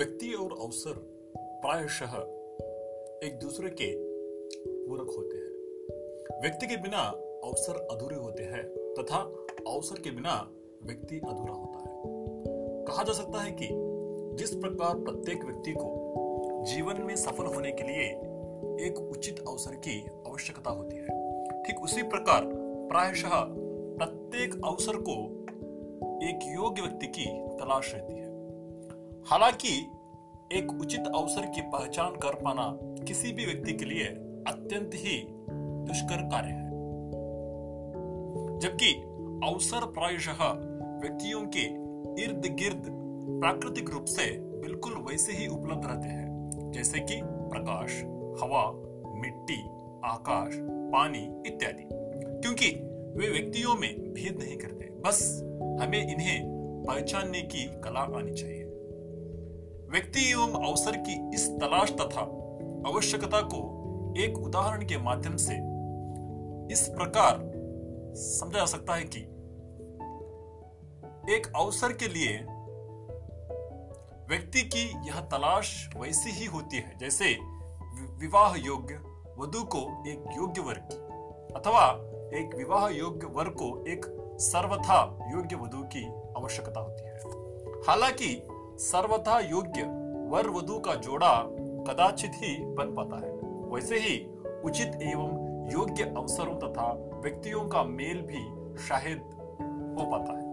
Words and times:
अवसर 0.00 0.92
प्रायशः 1.62 2.12
एक 3.28 3.38
दूसरे 3.42 3.70
के 3.70 3.92
पूरक 4.86 5.06
होते 5.16 5.36
हैं। 5.36 6.42
व्यक्ति 6.42 6.66
के 6.66 6.76
बिना 6.76 6.98
अवसर 7.44 7.88
अधूरे 7.90 8.16
होते 8.16 8.42
हैं 8.42 8.94
तथा 8.94 9.16
अवसर 9.74 10.00
के 10.00 10.10
बिना 10.10 10.50
व्यक्ति 10.82 11.16
अधूरा 11.16 11.52
होता 11.52 11.78
है। 11.78 12.02
कहा 12.84 13.02
जा 13.02 13.12
सकता 13.12 13.42
है 13.42 13.50
कि 13.52 13.68
जिस 14.36 14.54
प्रकार 14.54 14.98
प्रत्येक 14.98 15.44
व्यक्ति 15.44 15.72
को 15.72 16.64
जीवन 16.64 17.02
में 17.02 17.16
सफल 17.16 17.44
होने 17.44 17.72
के 17.72 17.82
लिए 17.82 18.04
एक 18.86 19.08
उचित 19.10 19.44
अवसर 19.48 19.74
की 19.74 20.06
आवश्यकता 20.26 20.70
होती 20.70 20.96
है, 20.96 21.06
ठीक 21.62 21.82
उसी 21.82 22.02
प्रकार 22.02 22.44
प्रायशः 22.88 23.30
प्रत्येक 23.30 24.54
अवसर 24.64 24.96
को 24.96 25.44
एक 26.28 26.38
योग्य 26.54 26.82
व्यक्ति 26.82 27.06
की 27.06 27.26
तलाश 27.56 27.94
रहती 27.94 28.12
है। 28.12 28.27
हालाँकि, 29.30 29.90
एक 30.52 30.72
उचित 30.80 31.00
अवसर 31.00 31.46
की 31.46 31.60
पहचान 31.60 32.10
कर 32.10 32.34
पाना 32.34 32.78
किसी 33.04 33.32
भी 33.32 33.44
व्यक्ति 33.44 33.72
के 33.72 33.84
लिए 33.84 34.04
अत्यंत 34.48 34.90
ही 34.94 35.26
दुष्कर 35.86 36.16
कार्य 36.16 36.48
है। 36.48 36.70
जबकि 38.58 38.94
अवसर 39.50 39.86
प्रायशः 39.86 40.52
व्यक्तियों 41.00 41.46
के 41.46 41.64
इर्द 42.22 42.46
गिर्द 42.46 42.82
प्राकृतिक 43.40 43.90
रूप 43.90 44.04
से 44.04 44.38
बिल्कुल 44.40 44.92
वैसे 44.92 45.32
ही 45.32 45.46
उपलब्ध 45.46 45.86
रहते 45.86 46.08
हैं, 46.08 46.50
जैसे 46.72 47.00
कि 47.00 47.20
प्रकाश, 47.24 48.02
हवा, 48.42 48.72
मिट्टी, 49.20 49.62
आकाश, 50.04 50.54
पानी 50.92 51.42
इत्यादि। 51.46 51.88
क्योंकि 52.42 52.70
वे 53.16 53.30
व्यक्तियों 53.30 53.74
में 53.74 54.14
भेद 54.14 54.38
नहीं 54.38 54.56
करते, 54.56 54.84
बस 54.90 55.40
हमें 55.80 56.12
इन्हें 56.12 56.58
पहचानने 56.88 57.42
की 57.42 57.64
कला 57.64 58.00
आनी 58.00 58.32
चाहिए। 58.32 58.67
व्यक्ति 59.90 60.30
एवं 60.30 60.68
अवसर 60.68 60.96
की 60.96 61.34
इस 61.34 61.48
तलाश 61.48 61.90
तथा 61.90 62.20
आवश्यकता 62.90 63.40
को 63.40 63.74
एक 64.18 64.38
उदाहरण 64.38 64.84
के 64.84 64.98
माध्यम 64.98 65.36
से 65.36 65.54
इस 66.72 66.88
प्रकार 66.88 67.52
समझा 68.16 68.58
जा 68.58 68.66
सकता 68.66 68.94
है 68.94 69.02
कि 69.04 69.20
एक 71.34 71.52
अवसर 71.56 71.92
के 71.92 72.08
लिए 72.08 72.38
व्यक्ति 74.28 74.62
की 74.62 75.08
यह 75.08 75.20
तलाश 75.20 75.90
वैसी 75.96 76.30
ही 76.30 76.46
होती 76.46 76.76
है 76.76 76.98
जैसे 76.98 77.38
विवाह 78.18 78.54
योग्य 78.56 78.94
वधु 79.38 79.64
को 79.64 80.04
एक 80.06 80.24
योग्य 80.36 80.60
वर्ग 80.60 80.88
की, 80.92 80.96
अथवा 81.54 81.86
एक 82.38 82.54
विवाह 82.56 82.88
योग्य 82.88 83.26
वर्ग 83.26 83.52
को 83.52 83.84
एक 83.88 84.06
सर्वथा 84.40 85.28
योग्य 85.32 85.56
वधु 85.56 85.78
की 85.78 86.06
आवश्यकता 86.36 86.80
होती 86.80 87.04
है। 87.04 87.18
हालाँकि 87.86 88.47
सर्वथा 88.78 89.38
योग्य 89.40 89.82
वर 90.30 90.48
वधु 90.50 90.78
का 90.78 90.94
जोड़ा 90.94 91.42
कदाचित 91.88 92.32
ही 92.34 92.64
बन 92.64 92.94
पाता 92.94 93.16
है। 93.26 93.32
वैसे 93.72 93.98
ही 93.98 94.26
उचित 94.64 95.02
एवं 95.02 95.70
योग्य 95.72 96.04
अवसरों 96.04 96.54
तथा 96.56 96.92
व्यक्तियों 97.20 97.68
का 97.68 97.82
मेल 97.82 98.20
भी 98.20 98.44
शायद 98.82 99.18
हो 99.98 100.10
पाता 100.10 100.32
है। 100.32 100.46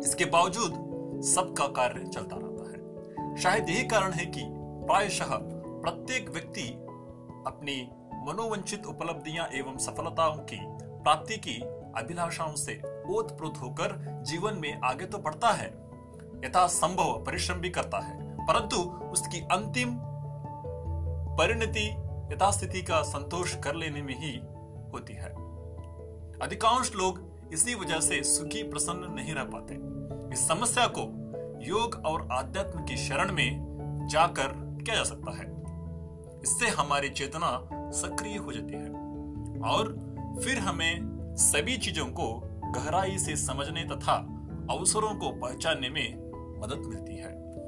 इसके 0.00 0.24
बावजूद 0.24 0.72
सबका 1.22 1.66
कार्य 1.66 2.06
चलता 2.06 2.36
रहता 2.36 2.70
है। 2.70 3.36
शायद 3.36 3.68
यही 3.68 3.86
कारण 3.86 4.12
है 4.12 4.26
कि 4.26 4.40
प्रायशः 4.86 5.38
प्रत्येक 5.82 6.30
व्यक्ति 6.30 6.68
अपनी 7.46 7.90
मनोवंचित 8.14 8.86
उपलब्धियाँ 8.86 9.48
एवं 9.54 9.78
सफलताओं 9.78 10.36
की 10.36 10.58
प्राप्ति 11.02 11.36
की 11.36 11.60
अभिलाषाओं 11.96 12.54
से 12.54 12.80
ओतप्रोत 13.10 13.54
होकर 13.62 14.22
जीवन 14.26 14.58
में 14.58 14.80
आगे 14.84 15.06
तो 15.06 15.18
बढ़ता 15.18 15.48
है 15.48 15.83
यथा 16.44 16.66
संभव 16.66 17.24
परिश्रम 17.24 17.56
भी 17.56 17.70
करता 17.70 17.98
है। 17.98 18.46
परंतु 18.46 18.76
उसकी 19.12 19.40
अंतिम 19.40 19.94
परिणति 21.36 21.96
यथास्थिति 22.34 22.82
का 22.82 23.02
संतोष 23.02 23.56
कर 23.56 23.74
लेने 23.74 24.02
में 24.02 24.14
ही 24.18 24.36
होती 24.92 25.14
है। 25.14 25.28
अधिकांश 26.38 26.92
लोग 26.96 27.34
इसी 27.52 27.74
वजह 27.74 28.00
से 28.00 28.22
सुखी 28.22 28.62
प्रसन्न 28.62 29.14
नहीं 29.14 29.34
रह 29.34 29.44
पाते। 29.44 29.74
इस 30.34 30.48
समस्या 30.48 30.86
को 30.86 31.24
योग 31.62 32.02
और 32.06 32.28
आध्यात्म 32.32 32.84
की 32.84 32.96
शरण 32.96 33.32
में 33.32 33.74
जाकर 34.10 34.46
किया 34.84 34.96
जा 34.96 35.04
सकता 35.04 35.30
है। 35.30 35.54
इससे 36.42 36.68
हमारी 36.68 37.08
चेतना 37.08 37.68
सक्रिय 37.90 38.36
हो 38.36 38.52
जाती 38.52 38.72
है 38.72 38.90
और 39.72 40.14
फिर 40.44 40.58
हमें 40.58 41.00
सभी 41.36 41.76
चीज़ों 41.76 42.06
को 42.06 42.40
गहराई 42.64 43.18
से 43.18 43.36
समझने 43.36 43.84
तथा 43.84 44.14
अवसरों 44.70 45.14
को 45.14 45.30
पहचानने 45.30 45.88
में 45.88 46.23
मदद 46.64 46.78
मिलती 46.78 47.16
है। 47.16 47.63